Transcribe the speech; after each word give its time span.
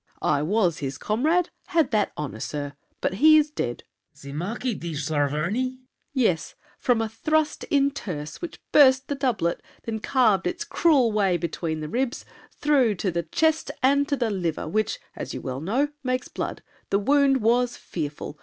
I 0.23 0.41
was 0.41 0.79
his 0.79 0.97
comrade: 0.97 1.51
had 1.67 1.91
that 1.91 2.11
honor, 2.17 2.39
sir! 2.39 2.73
But 3.01 3.13
he 3.21 3.37
is 3.37 3.51
dead! 3.51 3.83
LAFFEMAS. 4.15 4.21
The 4.23 4.33
Marquis 4.33 4.73
de 4.73 4.93
Saverny? 4.95 5.27
SAVERNY. 5.29 5.79
Yes, 6.11 6.55
from 6.79 7.01
a 7.03 7.07
thrust 7.09 7.65
in 7.65 7.91
tierce, 7.91 8.41
which 8.41 8.59
burst 8.71 9.09
the 9.09 9.13
doublet, 9.13 9.61
Then 9.83 9.99
carved 9.99 10.47
its 10.47 10.63
cruel 10.65 11.11
way 11.11 11.37
between 11.37 11.81
the 11.81 11.87
ribs 11.87 12.25
Through 12.57 12.95
to 12.95 13.11
the 13.11 13.21
chest 13.21 13.69
and 13.83 14.07
to 14.07 14.15
the 14.15 14.31
liver, 14.31 14.67
which, 14.67 14.97
As 15.15 15.35
you 15.35 15.41
well 15.41 15.61
know, 15.61 15.89
makes 16.03 16.29
blood. 16.29 16.63
The 16.89 16.97
wound 16.97 17.41
was 17.41 17.77
fearful. 17.77 18.39